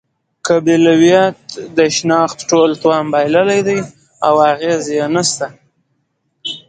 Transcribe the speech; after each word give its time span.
قبیلویت 0.47 1.37
د 1.77 1.79
شناخت 1.95 2.39
ټول 2.49 2.69
توان 2.81 3.05
بایللی 3.13 3.61
دی 3.67 3.79
او 4.27 4.35
اغېز 4.51 4.83
یې 4.97 5.05
نشته. 5.15 5.47